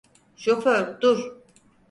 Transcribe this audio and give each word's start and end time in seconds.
Şoför 0.35 1.01
dur! 1.01 1.19